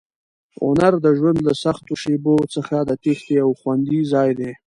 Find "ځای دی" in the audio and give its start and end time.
4.13-4.51